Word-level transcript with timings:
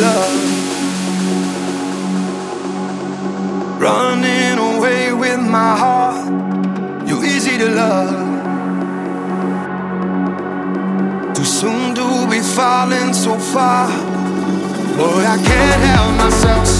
love. 0.00 0.34
Running 3.80 4.58
away 4.58 5.12
with 5.12 5.40
my 5.40 5.76
heart, 5.76 7.08
you're 7.08 7.24
easy 7.24 7.58
to 7.58 7.68
love. 7.68 8.28
Too 11.34 11.44
soon 11.44 11.94
do 11.94 12.26
we 12.28 12.40
falling 12.40 13.12
so 13.14 13.38
far. 13.38 13.88
Boy, 14.96 15.24
I 15.34 15.36
can't 15.48 15.82
help 15.88 16.16
myself. 16.16 16.79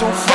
sont. 0.00 0.29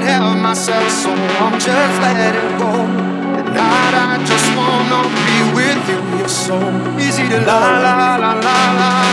can't 0.00 0.22
help 0.22 0.38
myself, 0.38 0.88
so 0.90 1.10
I'm 1.12 1.58
just 1.58 2.00
letting 2.00 2.58
go. 2.58 2.72
At 3.38 3.46
night, 3.46 3.94
I 3.94 4.24
just 4.24 4.48
wanna 4.56 5.00
be 5.26 5.36
with 5.56 5.88
you. 5.88 6.18
You're 6.18 6.28
so 6.28 6.56
easy 6.98 7.28
to 7.28 7.38
love. 7.38 7.82
la 7.84 8.16
la 8.16 8.16
la 8.16 8.32
la 8.32 8.56
la. 8.80 9.09